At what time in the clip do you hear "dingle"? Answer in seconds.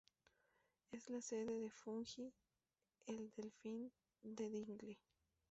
4.49-4.97